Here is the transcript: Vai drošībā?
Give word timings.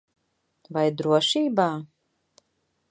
Vai 0.77 0.87
drošībā? 1.03 1.69